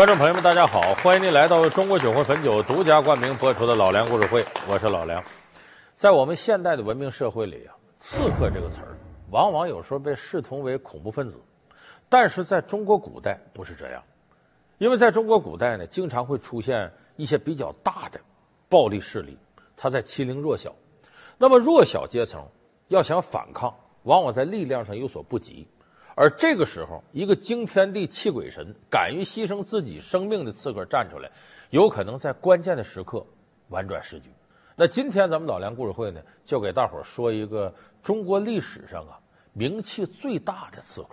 [0.00, 0.94] 观众朋友们，大家好！
[1.02, 5.22] 欢迎您来到中国酒会汾酒独家冠名播出的《老梁故事会》，我是老梁。
[5.94, 8.96] 在我们现代的文明社会里啊，“刺客”这个词儿，
[9.30, 11.38] 往往有时候被视同为恐怖分子，
[12.08, 14.02] 但是在中国古代不是这样，
[14.78, 18.18] 因为在中国古代呢，经常会出现一些比较大的
[18.70, 19.36] 暴力势力，
[19.76, 20.74] 他在欺凌弱小。
[21.36, 22.42] 那么弱小阶层
[22.88, 23.70] 要想反抗，
[24.04, 25.68] 往往在力量上有所不及。
[26.14, 31.30] 而这个时候，一个惊天地泣鬼神、敢于牺牲自己生命的刺客站出来，
[31.70, 33.24] 有可能在关键的时刻
[33.68, 34.28] 婉转时局。
[34.76, 39.18] 那今天咱们老梁故事会呢，就给大伙儿说一个中国历史上啊
[39.52, 41.10] 名气最大的刺客。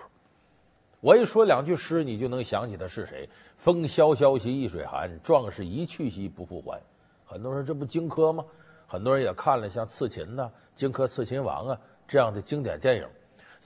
[1.00, 6.82] 我一说两句诗，你就能想起他是谁：“风萧萧兮易水寒，壮士一去兮不复还。”
[7.24, 8.44] 很多人这不荆轲吗？
[8.88, 13.08] 很多人也看了像《刺秦》呐、《荆轲刺秦王》啊这样的经典电影。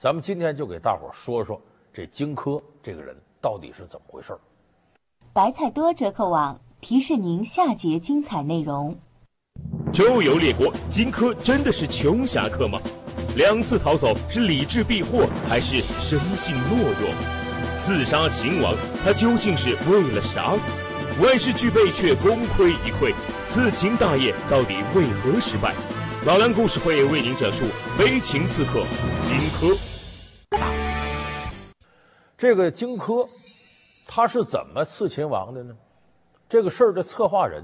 [0.02, 4.36] 咱们今天就给大伙说说这荆轲这个人到底是怎么回事。
[5.32, 8.98] 白菜多折扣网提示您下节精彩内容。
[9.92, 12.80] 周游列国，荆轲真的是穷侠客吗？
[13.36, 17.78] 两次逃走是理智避祸还是生性懦弱？
[17.78, 20.56] 刺杀秦王，他究竟是为了啥？
[21.22, 23.14] 万事俱备却功亏一篑，
[23.46, 25.72] 刺秦大业到底为何失败？
[26.26, 27.66] 老梁故事会为您讲述
[27.96, 28.82] 悲情刺客
[29.20, 29.78] 荆轲。
[32.42, 33.24] 这个荆轲，
[34.08, 35.76] 他是怎么刺秦王的呢？
[36.48, 37.62] 这个事儿的策划人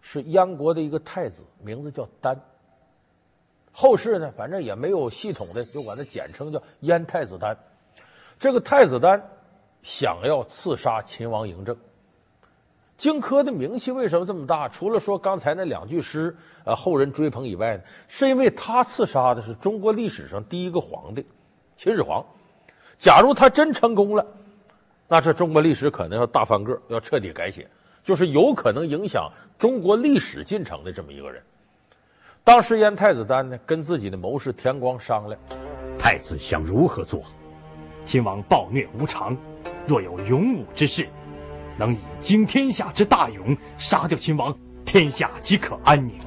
[0.00, 2.40] 是燕国的一个太子，名字叫丹。
[3.72, 7.58] 后世呢，反正也没有系统的，就管他简称叫燕太子丹。
[8.38, 9.20] 这个太子丹
[9.82, 11.76] 想要刺杀秦王嬴政。
[12.96, 14.68] 荆轲的名气为什么这么大？
[14.68, 21.26] 除了说刚才那两句诗，呃，后人追捧以外呢，是因为他刺杀的是中国历史上第一个皇帝，
[21.76, 22.24] 秦始皇。
[22.98, 24.26] 假如他真成功了，
[25.06, 27.68] 那这中国历史可能要大翻个，要彻底改写，
[28.02, 31.42] 就是有可能影响中国历史进程的这么一个人。
[32.42, 35.40] 当时燕太子丹呢，跟自己的谋士田光商量，
[35.98, 37.22] 太子想如何做？
[38.04, 39.36] 秦王暴虐无常，
[39.84, 41.08] 若有勇武之士。
[41.78, 46.18] 能以惊天下之大勇杀掉秦王，天下即可安宁。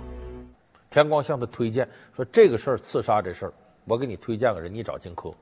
[0.91, 3.53] 田光向他推荐说：“这个事儿刺杀这事儿，
[3.86, 5.34] 我给你推荐个人，你找荆轲。”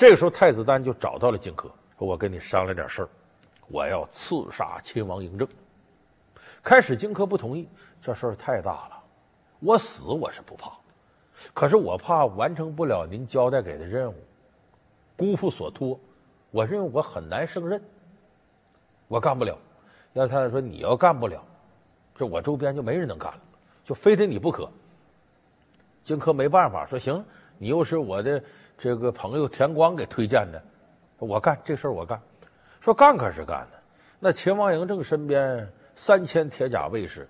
[0.00, 1.64] 这个时候，太子丹就找到了荆轲，
[1.98, 3.08] 说：“我跟你商量点事儿，
[3.68, 5.46] 我要刺杀秦王嬴政。”
[6.64, 7.68] 开始，荆轲不同意，
[8.00, 9.02] 这事儿太大了，
[9.58, 10.72] 我死我是不怕，
[11.52, 14.14] 可是我怕完成不了您交代给的任务，
[15.18, 16.00] 辜负所托，
[16.50, 17.78] 我认为我很难胜任。
[19.06, 19.54] 我干不了，
[20.14, 21.44] 燕太子说，你要干不了，
[22.14, 23.40] 这我周边就没人能干了，
[23.84, 24.66] 就非得你不可。
[26.02, 27.22] 荆轲没办法说，行，
[27.62, 28.42] 你又是我的
[28.78, 30.62] 这个朋友田光给推荐的，
[31.18, 32.18] 我干这事儿我干。
[32.80, 33.78] 说干可是干的，
[34.18, 37.28] 那秦王嬴政身边三千铁甲卫士，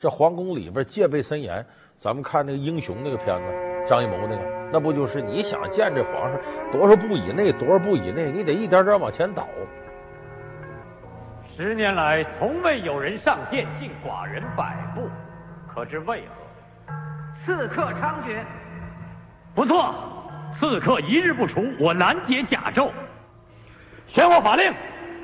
[0.00, 1.62] 这皇宫里边戒备森严。
[1.98, 6.40] 咱们看那个英雄那个片子，张艺谋那个，那不就是你想见这皇上
[6.72, 9.46] 多少步以内，多少步以内，你得一点点往前倒。
[11.54, 15.02] 十年来，从未有人上殿敬寡人百步，
[15.70, 16.94] 可知为何？
[17.44, 18.42] 刺客猖獗。
[19.56, 19.94] 不错，
[20.60, 22.90] 刺客一日不除，我难解甲胄。
[24.06, 24.72] 宣我法令。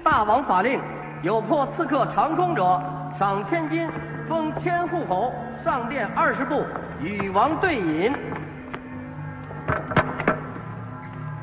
[0.02, 0.80] 大王法令：
[1.22, 2.62] 有破刺客长空者，
[3.18, 3.86] 赏千金，
[4.26, 5.30] 封千户侯，
[5.62, 6.64] 上殿二十步，
[7.02, 8.10] 与王对饮。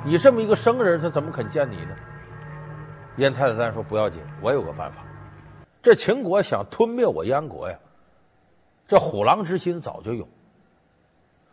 [0.03, 1.95] 你这么一个生人，他怎么肯见你呢？
[3.17, 5.03] 燕太子丹说：“不要紧，我有个办法。
[5.83, 7.77] 这秦国想吞灭我燕国呀，
[8.87, 10.27] 这虎狼之心早就有。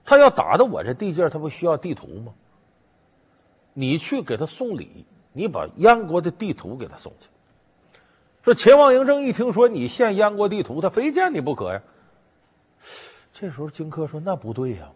[0.06, 2.32] 他要打到我这地界，他不需要地图吗？
[3.74, 7.28] 你去给他送礼，你把燕国的地图给他送去。
[8.42, 11.82] 说秦王嬴政一听说你献燕国地图，他非见你不可呀。
[13.32, 14.92] 这时候荆轲说：‘那不对呀，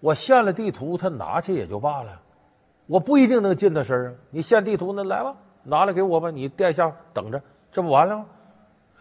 [0.00, 2.20] 我献了地图，他拿去也就罢了，
[2.86, 4.14] 我不一定能进他身啊。
[4.30, 8.26] 你献地图，那来吧。’拿来给我吧，你殿下等着，这不完了吗？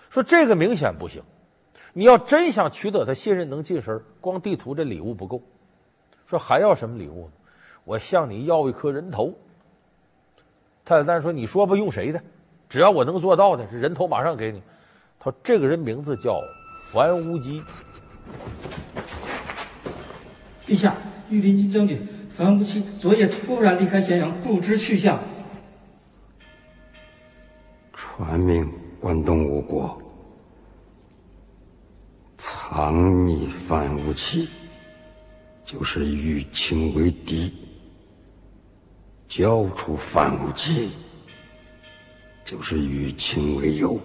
[0.09, 1.23] 说这个明显不行，
[1.93, 5.41] 你要真想取得他信任，能近身，光地图这礼物不够。
[6.25, 7.31] 说还要什么礼物呢？
[7.83, 9.33] 我向你要一颗人头。
[10.83, 12.21] 太子丹说：“你说吧，用谁的？
[12.69, 14.61] 只要我能做到的，这人头马上给你。”
[15.19, 16.39] 他说：“这个人名字叫
[16.91, 17.63] 樊无机。”
[20.67, 20.95] 陛下，
[21.29, 25.17] 御林军将军樊无期昨夜突然离开咸阳，不知去向。
[27.93, 28.69] 传命
[28.99, 29.97] 关东吴国，
[32.77, 32.94] 藏
[33.25, 34.50] 匿樊无期，
[35.63, 37.51] 就是与秦为敌。
[39.25, 40.91] 交出樊无期，
[42.45, 44.00] 就是与秦为友。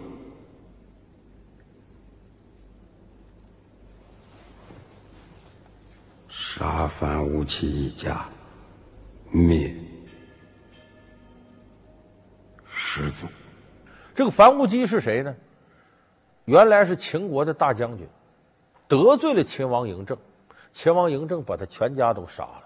[6.31, 8.27] 杀樊无期一家，
[9.31, 9.77] 灭
[12.73, 13.27] 师祖。
[14.15, 15.37] 这个樊无期是谁呢？
[16.47, 18.09] 原来是秦国的大将军，
[18.93, 20.19] 得罪了秦王嬴政，
[20.71, 22.65] 秦王嬴政把他全家都杀了。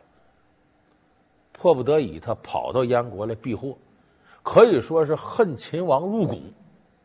[1.53, 3.79] 迫不得已，他跑到燕国来避祸，
[4.43, 6.41] 可以说是恨秦王入骨，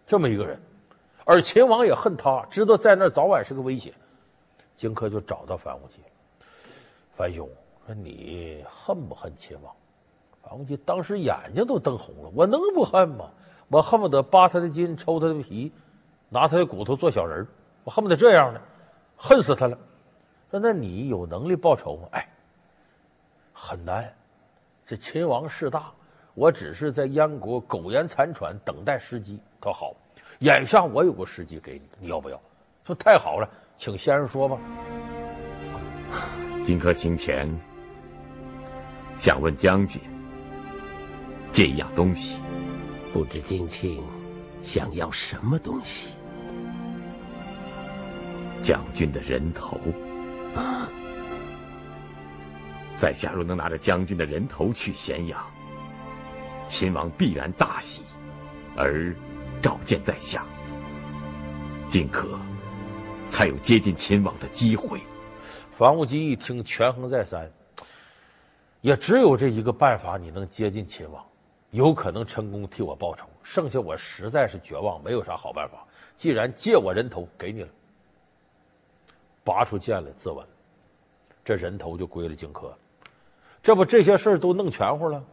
[0.07, 0.59] 这么一个人。
[1.23, 3.93] 而秦王也恨他，知道在那儿早晚是个威胁。
[4.75, 5.99] 荆轲就找到樊无忌，
[7.15, 7.47] 樊兄
[7.85, 9.71] 说：“你恨不恨秦王？”
[10.41, 13.29] 樊无忌当时眼睛都瞪红了：“我能不恨吗？
[13.67, 15.71] 我恨不得扒他的筋，抽他的皮，
[16.29, 17.47] 拿他的骨头做小人，
[17.83, 18.59] 我恨不得这样呢，
[19.23, 19.77] 恨死他了。”
[20.49, 22.27] 说：“那你有能力报仇吗？”哎，
[23.53, 24.11] 很难。
[24.83, 25.91] 这秦王势大，
[26.33, 29.39] 我只是在燕国苟延残喘，等待时机。
[29.61, 29.95] 他好，
[30.39, 32.41] 眼下我有个时机给你，你要不要？
[32.83, 33.47] 说太好了，
[33.77, 34.57] 请先生说吧。
[36.65, 37.47] 荆轲行前
[39.17, 40.01] 想问将军
[41.51, 42.41] 借一样东西，
[43.13, 44.03] 不知荆卿
[44.63, 46.15] 想要什么东西？
[48.61, 49.77] 将军的人头。
[50.55, 50.87] 啊
[52.97, 55.43] 在下若能拿着将军的人头去咸阳，
[56.67, 58.03] 秦王必然大喜，
[58.77, 59.11] 而
[59.59, 60.45] 召见在下，
[61.87, 62.37] 荆轲
[63.27, 65.01] 才有接近秦王的机会。
[65.71, 67.51] 樊於期一听，权衡再三，
[68.81, 71.25] 也只有这一个办法，你能接近秦王，
[71.71, 73.25] 有可能成功替我报仇。
[73.41, 75.83] 剩下我实在是绝望，没有啥好办法。
[76.15, 77.69] 既然借我人头给你了，
[79.43, 80.43] 拔出剑来自刎，
[81.43, 82.71] 这人头就归了荆轲。
[83.61, 85.23] 这不这些事儿都弄全乎了，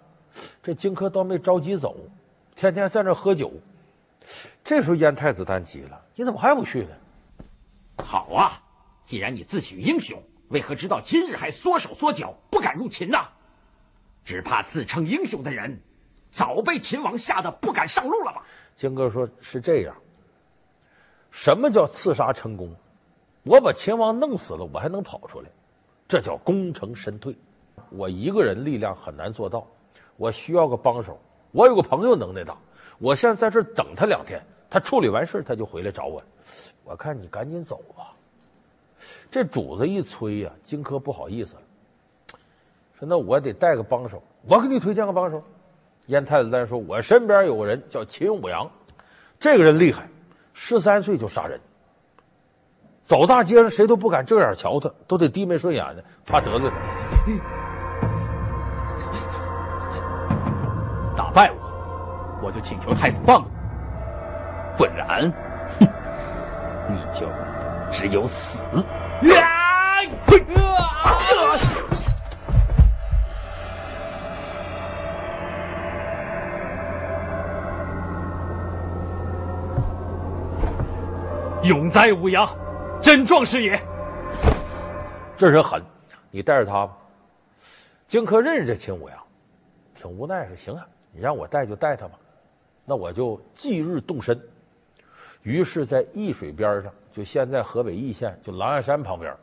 [0.63, 1.97] 这荆轲倒没着急走，
[2.55, 3.53] 天天在那喝酒。
[4.63, 6.91] 这时候燕太子丹急了：“你怎么还不去呢
[8.05, 8.63] ？”“好啊，
[9.05, 13.19] 既然你自诩英雄，为何直到今日还缩手缩脚，不敢入秦呢？
[14.25, 15.81] 只怕自称英雄的人，
[16.31, 18.45] 早被秦王吓得不敢上路了吧？”
[18.77, 19.97] 荆轲说：“是这样。
[21.31, 22.77] 什么叫刺杀成功？
[23.49, 25.49] 我把秦王弄死了，我还能跑出来，
[26.07, 27.35] 这叫功成身退。”
[27.91, 29.67] 我一个人力量很难做到，
[30.19, 31.19] 我需要个帮手。
[31.53, 32.55] 我有个朋友能耐大，
[32.99, 36.23] 我现在在这等他两天，他处理完事他就回来找我。
[36.85, 38.13] 我看你赶紧走吧。
[39.31, 41.63] 这主子一催呀、荆轲不好意思了，
[42.99, 45.43] 说：“那我得带个帮手，我给你推荐个帮手。”
[46.09, 48.71] 燕太子丹说：“我身边有个人叫秦舞阳，
[49.39, 50.07] 这个人厉害，
[50.53, 51.59] 十三岁就杀人，
[53.09, 56.77] 走大街上谁都不敢正眼瞧他，都得低眉顺眼的，怕得罪他。”
[61.17, 63.51] 打败我，我就请求太子放过我；
[64.77, 65.33] 不然，
[65.81, 65.89] 哼，
[66.91, 67.27] 你就
[67.91, 68.67] 只有死。
[68.77, 68.85] 啊！
[81.63, 82.47] 勇哉舞阳，
[83.09, 83.83] 真壮士也！
[85.35, 85.83] 这人狠，
[86.31, 86.95] 你带着他吧。
[88.07, 89.19] 荆轲认识这秦舞阳，
[89.95, 92.19] 挺无奈说：“行啊。”你让我带就带他吧，
[92.85, 94.39] 那我就即日动身。
[95.41, 99.35] 于是，在易水边上，就现在河北易县，就狼牙山旁边，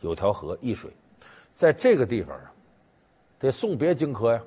[0.00, 0.90] 有条河易水，
[1.54, 2.52] 在这个地方啊，
[3.38, 4.42] 得送别荆轲呀。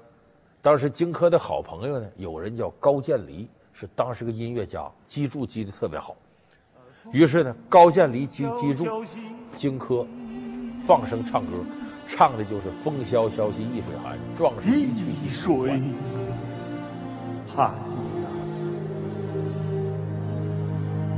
[0.62, 6.16] 当时荆轲的好朋友呢，有人叫高渐离，是当时个音乐家，击筑击的特别好。
[7.12, 9.04] 于是呢，高渐离击击住，
[9.56, 10.06] 荆轲
[10.80, 11.52] 放声唱歌，
[12.08, 15.82] 唱的就是“风萧萧兮易水寒，壮士一去兮不复还。”
[17.56, 17.74] 看，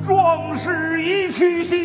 [0.06, 1.76] 壮士一去兮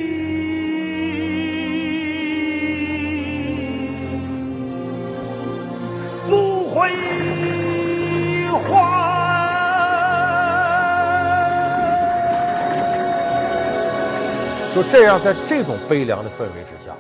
[14.77, 16.95] 就这样，在这种悲凉的氛围之下，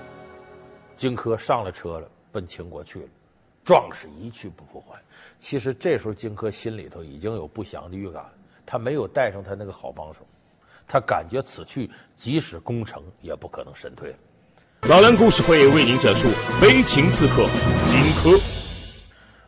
[0.97, 3.09] 荆轲上了车了，奔秦国去了。
[3.63, 4.99] 壮士一去不复还。
[5.39, 8.25] 其实这时候荆轲心里头已经有不祥的预感，
[8.65, 10.21] 他没有带上他那个好帮手，
[10.89, 14.17] 他感觉此去即使攻城也不可能神退了。
[14.89, 16.29] 老梁故事会为您讲述
[16.59, 17.45] 悲情刺客
[17.85, 18.43] 荆轲。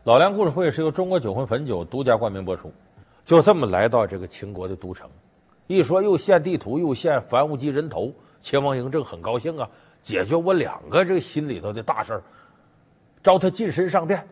[0.04, 2.70] 老梁故事会是由中国酒魂汾酒独家冠名播出。
[3.25, 5.08] 就这么来到这个秦国的都城，
[5.69, 9.69] 一说又献地图又献樊於期人头，秦王嬴政很高兴啊，
[10.01, 12.23] 解决我两个这个心里头的大事儿。
[13.23, 14.27] 召他近身上殿，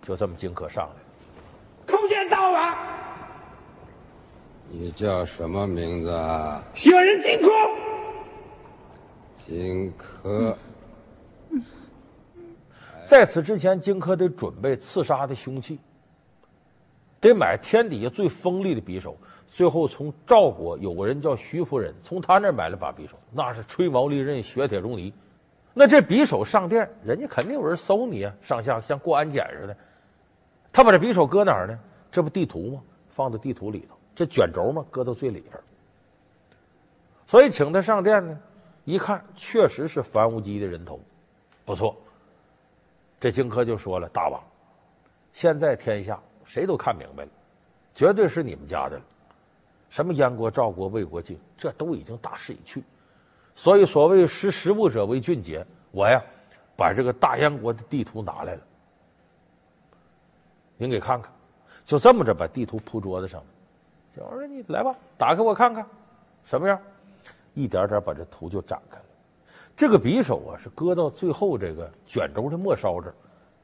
[0.00, 1.98] 就这么荆轲上来了。
[1.98, 2.76] 叩见大王。
[4.70, 6.62] 你叫什么名字啊？
[6.72, 7.50] 小人荆轲。
[9.46, 10.54] 荆轲。
[13.04, 15.78] 在此之前，荆轲得准备刺杀的凶器，
[17.20, 19.16] 得买天底下最锋利的匕首。
[19.50, 25.12] 最后从赵国有个人叫徐夫人，从他那儿买了把匕首，那是吹毛利刃，雪铁如泥。
[25.72, 29.76] 那这匕首上殿，人家肯定有人搜你啊，上下像过安检似的。
[30.72, 31.78] 他把这匕首搁哪儿呢？
[32.10, 32.82] 这不地图吗？
[33.08, 33.96] 放到地图里头。
[34.14, 35.52] 这卷轴嘛，搁到最里边。
[37.26, 38.38] 所以请他上殿呢，
[38.84, 41.00] 一看确实是樊无机的人头，
[41.64, 41.96] 不错。
[43.18, 44.42] 这荆轲就说了：“大王，
[45.32, 47.30] 现在天下谁都看明白了，
[47.94, 49.02] 绝对是你们家的了。
[49.88, 52.82] 什么燕国、赵国、魏国、晋，这都已经大势已去。
[53.54, 56.22] 所以所谓识时务者为俊杰，我呀，
[56.76, 58.60] 把这个大燕国的地图拿来了，
[60.76, 61.32] 您给看看。
[61.84, 63.46] 就这么着，把地图铺桌子上了。
[64.14, 65.86] 小王说：‘你来吧，打开我看看，
[66.44, 66.78] 什么样？’
[67.54, 69.04] 一点点把这图就展开了。”
[69.76, 73.14] 这个匕首啊，是搁到最后这个卷轴的末梢这儿，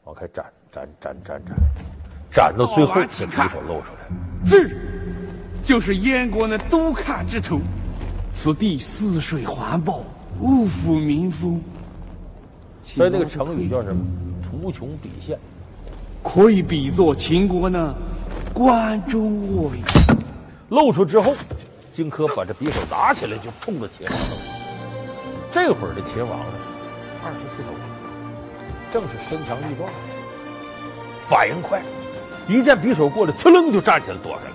[0.04, 1.56] 往开展展展展展，
[2.30, 4.08] 展到最后，这匕首露出来。
[4.46, 4.68] 这
[5.62, 7.60] 就是燕国那都卡之徒。
[8.34, 10.04] 此地四水环抱，
[10.40, 11.62] 物阜民丰。
[12.82, 14.04] 所以那个成语叫什么？
[14.42, 15.38] 图穷匕现。
[16.22, 17.94] 可以比作秦国呢
[18.54, 19.82] 关中卧龙。
[20.68, 21.34] 露出之后，
[21.92, 24.36] 荆轲把这匕首拿起来就冲着秦王了。
[25.50, 26.54] 这会儿的秦王呢，
[27.22, 27.74] 二十出头，
[28.90, 31.82] 正是身强力壮的时候，反应快，
[32.48, 34.54] 一见匕首过来，呲楞就站起来躲开了。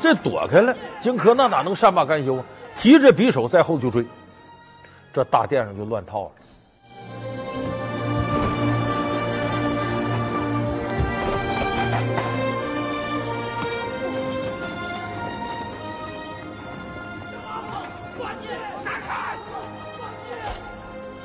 [0.00, 2.44] 这躲开了，荆轲那哪能善罢甘休啊？
[2.76, 4.04] 提着匕首在后就追，
[5.12, 6.30] 这大殿上就乱套了。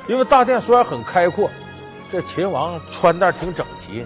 [0.06, 1.48] 因为大殿虽然很开阔，
[2.10, 4.04] 这秦王穿戴挺整齐，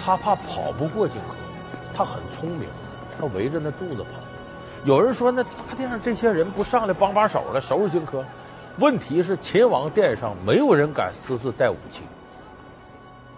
[0.00, 2.68] 他怕跑不过荆轲，他很聪明，
[3.28, 4.20] 他围着那柱子跑。
[4.84, 8.22] 有人说，那大殿上这些人不上来帮把手了，收拾荆轲？
[8.78, 12.02] 问题是秦王殿上没有人敢私自带武器，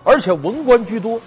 [0.03, 1.21] 而且文官居多，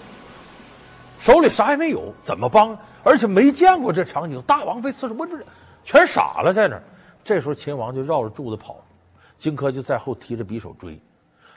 [1.20, 2.78] 手里啥也没有，怎么帮？
[3.04, 5.46] 而且没见过这场景，大王被刺杀，不是
[5.86, 6.84] 全傻了在那儿。
[7.24, 8.78] 这时候秦王就绕着柱子跑。
[9.38, 11.00] 荆轲就在后提着匕首追，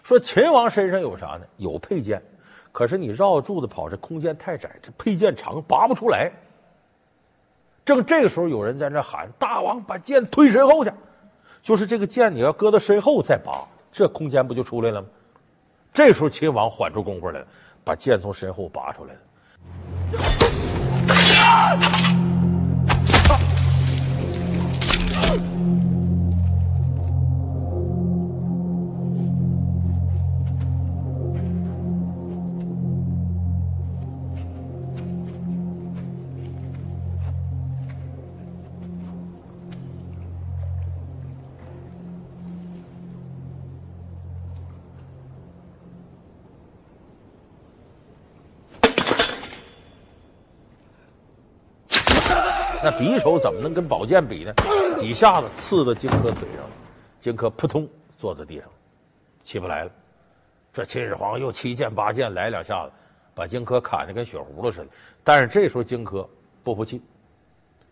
[0.04, 1.40] 说：“秦王身上有啥呢？
[1.56, 2.22] 有佩剑，
[2.70, 6.30] 可是你绕柱子跑，这空间太窄，这佩剑长拔不出来。”
[7.84, 10.92] 正这个时候，有人在那喊：“大王，把剑推身后去！”
[11.62, 15.08] 就是这个剑，你要搁到身后再拔，这空间不就出来了吗？
[15.92, 17.46] 这时候，秦王缓出功夫来了，
[17.84, 19.20] 把剑从身后拔出来了。
[52.82, 54.52] 那匕首怎么能跟宝剑比呢？
[54.96, 56.70] 几下子刺到荆轲腿上了，
[57.20, 58.66] 荆轲扑通坐在地上，
[59.40, 59.90] 起不来了。
[60.72, 62.92] 这秦始皇又七剑八剑来两下子，
[63.34, 64.88] 把荆轲砍得跟血葫芦似的。
[65.22, 66.26] 但是这时候荆轲
[66.64, 67.00] 不服气，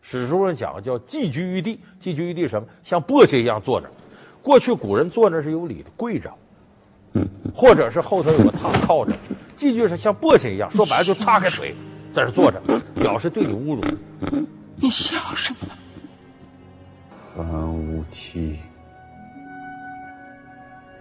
[0.00, 2.66] 史书上讲叫寄居于地，寄居于地什么？
[2.82, 3.88] 像簸箕一样坐着。
[4.42, 6.32] 过去古人坐那是有礼的，跪着，
[7.54, 9.12] 或者是后头有个榻靠着。
[9.54, 11.76] 寄居是像簸箕一样，说白了就叉开腿
[12.12, 12.61] 在这坐着，
[12.94, 13.82] 表示对你侮辱。
[14.82, 15.76] 你笑什么呢？
[17.37, 18.58] 樊於期，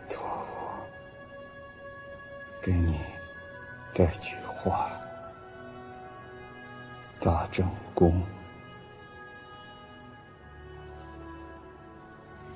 [0.10, 0.86] 托我
[2.62, 3.00] 给你
[3.94, 4.92] 带句话。
[7.22, 8.22] 大正宫，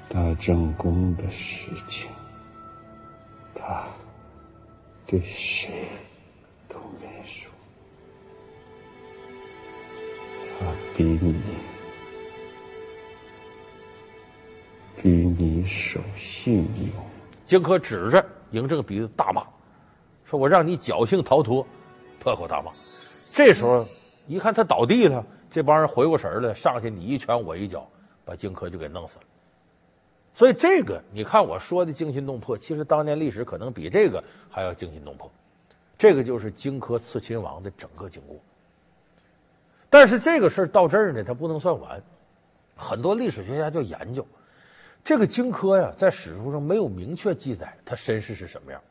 [0.09, 2.11] 大正宫的事情，
[3.55, 3.85] 他
[5.07, 5.87] 对谁
[10.95, 11.35] 比你，
[15.01, 17.03] 比你守信用。
[17.45, 19.43] 荆轲指着嬴政鼻子大骂
[20.23, 21.65] ：“说我让你侥幸逃脱，
[22.19, 22.71] 破口大骂。”
[23.33, 23.83] 这时候
[24.27, 27.89] 一看他倒地了，这帮人回过神来，上去你一拳我一脚，
[28.23, 29.23] 把荆轲就给弄死了。
[30.35, 35.31] 所以这个你看我说的惊心动魄，其实当年历史可能比这个还要惊心动魄。
[35.97, 38.37] 这个就是荆轲刺秦王的整个经过。
[39.93, 42.01] 但是这个事儿到这儿呢，它不能算完。
[42.75, 44.25] 很多历史学家就研究
[45.03, 48.81] 这个荆轲呀，在史书上没有明确记载他身世是什么样，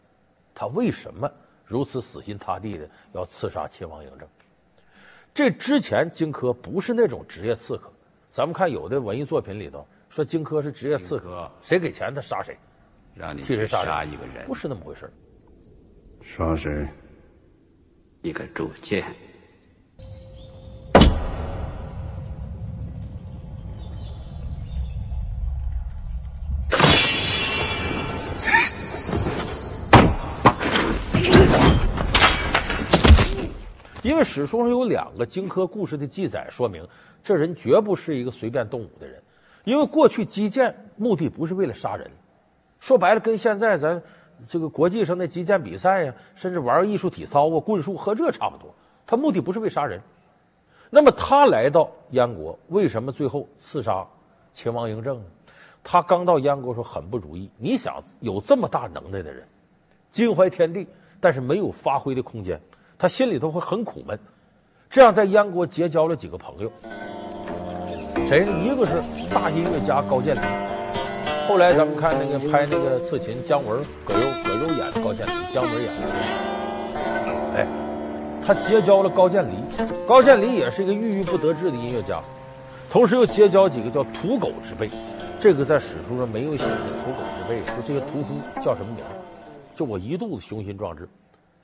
[0.54, 1.28] 他为什么
[1.64, 4.28] 如此死心塌地的要刺杀秦王嬴政？
[5.35, 7.92] 这之前荆轲不是那种职业刺客，
[8.30, 12.56] 咱们看有的文艺作品里头说荆轲是职业刺客，谁给钱他杀谁，
[13.12, 15.12] 让你替谁杀杀一个人，不是那么回事。
[16.23, 16.87] 杀谁？
[18.23, 19.04] 一个主见。
[34.23, 36.87] 史书上有两个荆轲故事的记载，说明
[37.23, 39.23] 这人绝不是一个随便动武的人。
[39.64, 42.11] 因为过去击剑目的不是为了杀人，
[42.81, 44.02] 说白了跟现在咱
[44.49, 48.75] 这个国际上的击剑比赛呀，甚至玩艺术体操啊、棍术和这差不多。
[49.07, 50.00] 他目的不是为杀人。
[50.91, 54.07] 那么他来到燕国，为什么最后刺杀
[54.52, 55.25] 秦王嬴政呢？
[55.85, 57.50] 他刚到燕国时候很不如意。
[57.57, 59.47] 你想有这么大能耐的人，
[60.11, 60.87] 襟怀天地，
[61.21, 62.61] 但是没有发挥的空间。
[63.02, 64.16] 他心里头会很苦闷，
[64.88, 66.71] 这样在燕国结交了几个朋友，
[68.28, 68.52] 谁呢？
[68.62, 70.40] 一个是大音乐家高渐离，
[71.49, 76.06] 后来咱们看那个拍那个刺秦，姜文、葛优、葛优演的高渐离，姜文演的。
[77.56, 77.66] 哎，
[78.40, 79.56] 他结交了高渐离，
[80.06, 82.23] 高渐离也是一个郁郁不得志的音乐家，
[82.88, 84.88] 同时又结交几个叫屠狗之辈，
[85.40, 89.04] 这个在史书上没有写的屠狗之辈，就这些屠夫叫什么名？
[89.75, 91.09] 就我一肚子雄心壮志，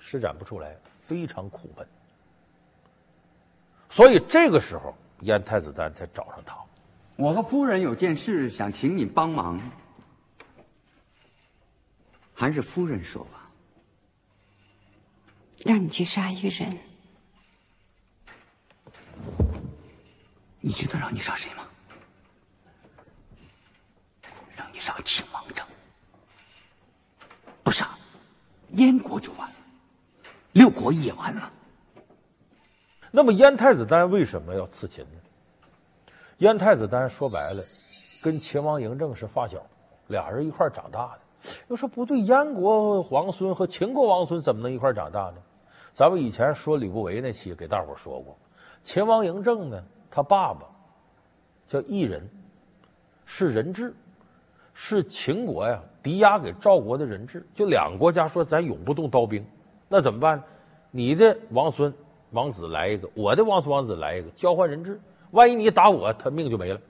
[0.01, 0.77] 施展不出来。
[1.09, 1.89] 非常苦闷，
[3.89, 6.55] 所以这个时候燕太子丹才找上他。
[7.17, 9.59] 我和夫人有件事想请你帮忙，
[12.35, 13.51] 还是夫人说吧。
[15.65, 16.79] 让你去杀一个人，
[20.61, 21.67] 你知道让你杀谁吗？
[24.55, 25.67] 让你杀秦王政，
[27.65, 27.97] 不杀
[28.73, 29.58] 燕国就完了。
[30.53, 31.53] 六国也完了。
[33.11, 36.13] 那么燕太子丹为什么要刺秦呢？
[36.39, 37.63] 燕太子丹说白了，
[38.23, 39.65] 跟秦王嬴政是发小，
[40.09, 41.51] 俩人一块长大的。
[41.69, 45.37] 要说不对，燕国皇孙和秦国王孙怎么能一块长大呢？
[45.93, 48.37] 咱们以前说吕不韦那期给大伙说过，
[48.83, 50.67] 秦王嬴政呢，他爸爸
[51.67, 52.29] 叫异人，
[53.25, 53.95] 是人质，
[54.75, 59.45] 是秦国呀抵押给赵国的人质，就两个国家说咱永不动刀兵。
[59.89, 60.43] 那怎么办？
[60.91, 61.93] 你的王孙
[62.31, 65.01] 王子来一个，我的王孙王子来一个，交换人质。
[65.31, 66.81] 万一你打我，他命就没了。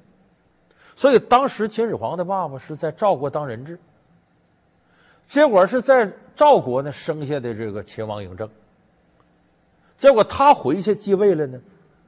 [0.95, 3.79] 所以当时秦始皇的爸爸是在赵国当人质，
[5.27, 8.49] 结果是在赵国呢生下的这个秦王嬴政。
[9.97, 11.61] 结果他回去继位了呢，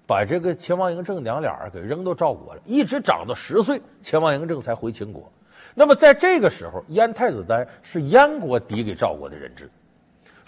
[0.07, 5.31] 把这个秦王嬴政娘俩给扔到赵国了，一直长到十岁，秦王嬴政才回秦国。
[5.75, 9.69] 那么在这个时候，燕太子丹是燕国抵给赵国的人质。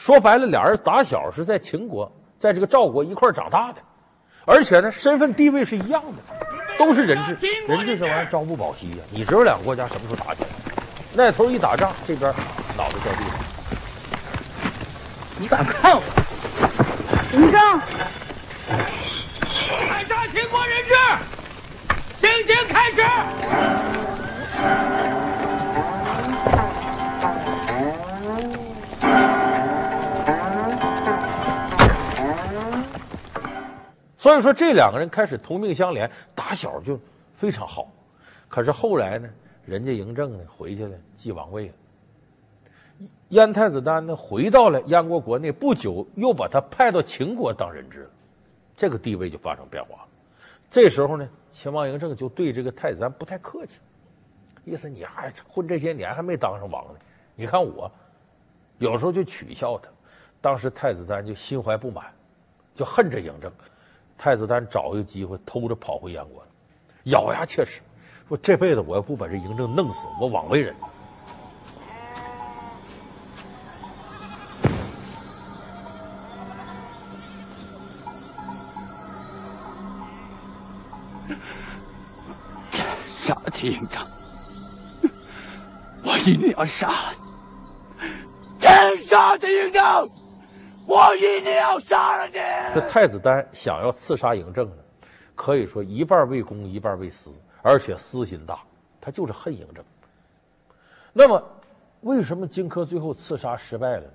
[0.03, 3.81] 说白了，俩人打小是在秦国，在这个赵国一块长大的，
[4.45, 6.23] 而且呢，身份地位是一样的，
[6.77, 7.39] 都是人质。
[7.69, 10.49] 人质这玩意儿朝不保夕呀，你知道两个国家什么时候打起来？
[11.15, 12.35] 那头一打仗，这边
[12.77, 13.39] 脑袋掉地上。
[15.39, 16.03] 你敢看我？
[17.33, 17.81] 嬴政，
[19.87, 20.95] 快杀秦国人质，
[22.21, 22.99] 行刑开始。
[34.23, 36.97] 所以说，这两个人开始同命相连，打小就
[37.35, 37.91] 非常好。
[38.49, 39.29] 可是后来呢，
[39.67, 41.75] 人家嬴政呢回去了，继王位了。
[43.31, 48.11] 燕太子丹呢回到了燕国国内，不久又把他派到秦国当人质了，
[48.77, 50.09] 这个地位就发生变化了。
[50.71, 53.81] 这时候呢，秦王嬴政就对这个太子丹不太客气，
[54.65, 57.01] 意思你还混这些年还没当上王呢。
[57.35, 57.91] 你看我，
[58.79, 59.91] 有时候就取笑他。
[60.41, 62.05] 当时太子丹就心怀不满，
[62.77, 63.51] 就恨这嬴政。
[64.19, 66.45] 太子丹找一个机会偷着跑回燕国，
[67.05, 67.81] 咬牙切齿
[68.29, 70.75] 说：“这辈子我要不把这嬴政弄死，我枉为人。”
[83.19, 84.07] 杀了嬴政，
[86.05, 86.93] 我一定要杀！
[88.61, 90.09] 天杀的嬴政！
[90.87, 92.35] 我一定要杀了你！
[92.75, 94.83] 这太子丹想要刺杀嬴政呢，
[95.35, 98.59] 可以说一半为公，一半为私，而且私心大，
[99.01, 99.85] 他就是恨嬴政。
[101.13, 101.43] 那么，
[102.01, 104.11] 为什么荆轲最后刺杀失败了呢？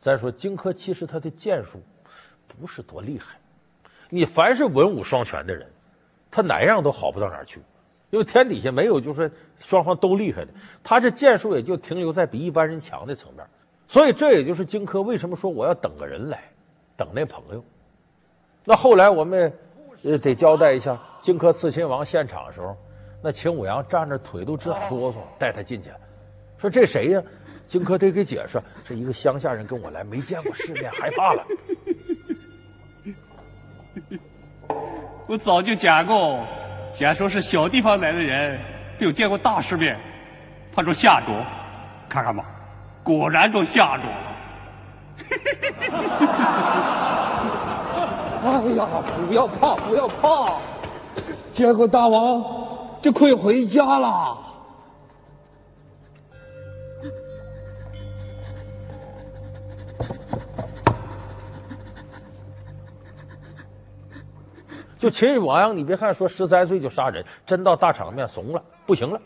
[0.00, 1.80] 咱说荆轲其实他的剑术
[2.46, 3.38] 不是多厉害，
[4.08, 5.68] 你凡是文武双全的人，
[6.30, 7.60] 他哪样都好不到哪儿去，
[8.10, 10.50] 因为天底下没有就是双方都厉害的，
[10.82, 13.46] 他这剑术也就停留在比一般人强的层面。
[13.88, 16.42] 所以这也就是荆轲为什么说我要等个人来，
[16.96, 17.64] 等那朋友。
[18.64, 19.52] 那后来我们
[20.02, 22.76] 呃得交代一下，荆轲刺秦王现场的时候，
[23.22, 25.90] 那秦舞阳站着腿都直打哆嗦，带他进去，
[26.58, 27.22] 说这谁呀？
[27.66, 31.44] 荆轲得给解释，这一个乡下人跟我来，没见过世面，害怕了。
[35.26, 36.44] 我早就讲过，
[36.92, 38.60] 假说是小地方来的人，
[38.98, 39.98] 没有见过大世面，
[40.72, 41.26] 怕说吓着，
[42.08, 42.44] 看看吧，
[43.06, 44.16] 果然就吓住了。
[48.42, 48.88] 哎呀，
[49.28, 50.58] 不要怕，不要怕，
[51.52, 52.44] 见过大王
[53.00, 54.36] 就可以回家了。
[64.98, 69.20] 就秦始皇，你别看说十三岁就杀人，真到大场面怂了，不行了。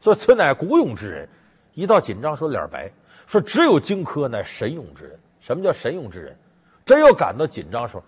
[0.00, 1.28] 所以此乃古勇之人，
[1.74, 2.90] 一到紧张说脸白，
[3.26, 5.18] 说只有荆轲乃神勇之人。
[5.40, 6.36] 什么叫神勇之人？
[6.84, 8.04] 真要感到紧张时候，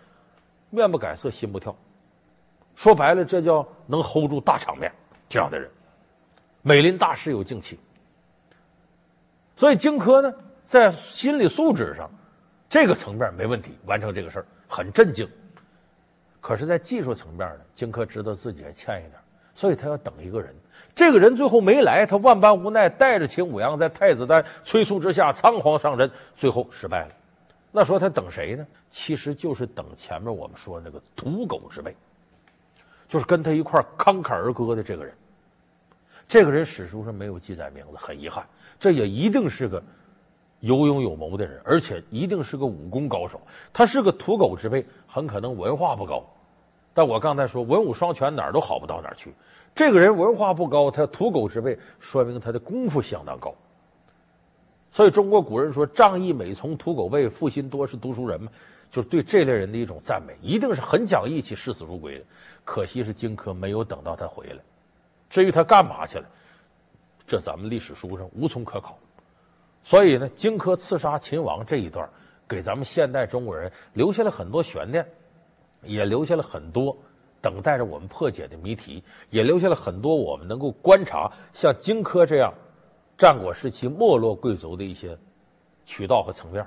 [0.71, 1.75] 面不改色，心不跳。
[2.77, 4.93] 说白了，这叫能 hold 住大场面
[5.29, 5.71] 这样的人。
[6.63, 7.79] 美林大师有静气。
[9.57, 10.33] 所以荆轲呢，
[10.67, 12.11] 在心理素质上，
[12.69, 15.29] 这个层面没问题，完成这个事儿很镇静。
[16.41, 19.15] 可是，在技术层面呢，荆轲知道自己还欠一点，
[19.55, 20.55] 所以他要等一个人。
[20.95, 27.13] 这个人最后没来，他万般无奈，带着秦舞阳在太子丹催促之下仓皇上阵，最后失败了。
[27.73, 28.65] 那说他等谁呢？
[28.91, 31.97] 其实就是等前面我们说那个屠狗之辈，
[33.09, 35.13] 就是跟他一块慷慨而歌的这个人。
[36.29, 38.47] 这个人史书上没有记载名字，很遗憾。
[38.79, 39.83] 这也一定是个
[40.61, 43.41] 有勇有谋的人，而且一定是个武功高手。
[43.73, 46.25] 他是个屠狗之辈，很可能文化不高。
[46.95, 49.35] 但我刚才说文武双全，哪儿都好不到哪儿去。
[49.75, 53.53] 这个人文化不高，他土狗之辈，说明他的功夫相当高。
[54.93, 58.49] 所以中国古人说“仗义每从土狗辈，负心多是读书人”嘛，
[58.93, 62.25] 就是对这类人的一种赞美，一定是很讲义气、视死如归的。
[62.65, 64.63] 可惜是荆轲没有等到他回来。
[65.29, 66.27] 至于他干嘛去了，
[67.27, 68.97] 这咱们历史书上无从可考。
[69.83, 72.09] 所以呢，荆轲刺杀秦王这一段，
[72.47, 75.05] 给咱们现代中国人留下了很多悬念。
[75.85, 76.97] 也留下了很多
[77.41, 82.53] 等待着我们破解的谜题，也留下了很多我们能够观察像荆轲这样
[83.17, 85.17] 战国时期没落贵族的一些
[85.85, 86.67] 渠道和层面。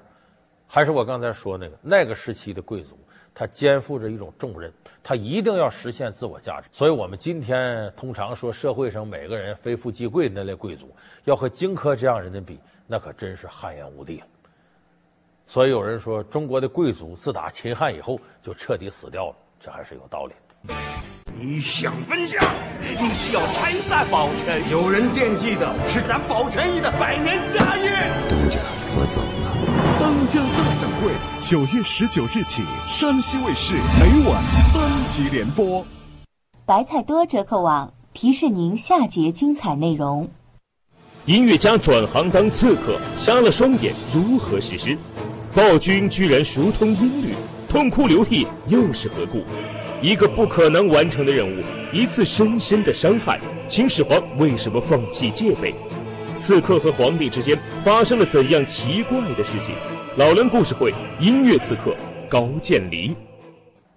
[0.67, 2.97] 还是我刚才说那个那个时期的贵族，
[3.33, 6.67] 他肩负着一种重任，他一定要实现自我价值。
[6.71, 14.27] 所以我们今天通常说社会上每个人非富即贵那类贵族，要和荆轲这样人的比，那可真是汗颜无地了。
[15.49, 20.73] 所以有人说，中国的贵族自打秦汉以后就彻底死掉了，这还是有道理的。
[21.39, 22.37] 你想分家，
[22.81, 24.71] 你是要拆散保全义？
[24.71, 27.89] 有人惦记的是咱保全义的百年家业。
[28.27, 28.59] 督着
[28.93, 29.47] 我走了。
[30.01, 35.85] 当家大掌柜，九月十九日起，山西卫视每晚三集联播。
[36.65, 40.29] 白菜多折扣网提示您下节精彩内容。
[41.25, 44.97] 音乐家转行当刺客，瞎了双眼，如何实施？
[45.57, 47.33] 暴君居然熟通音律，
[47.67, 49.43] 痛哭流涕又是何故？
[50.03, 55.73] 一个不可能完成的任务，一次深深的伤害，秦始皇为什么放弃戒备？
[56.37, 59.73] 刺客和皇帝之间发生了怎样奇怪的事情？
[60.15, 61.97] 老梁故事会音乐刺客
[62.29, 63.15] 高渐离。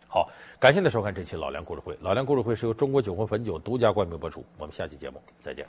[0.08, 0.26] 好，
[0.58, 1.94] 感谢您收看这期老梁故事会。
[2.00, 4.42] 老梁故事会是由中国酒魂汾酒独家冠名播出。
[4.56, 5.66] 我们下期节目再见。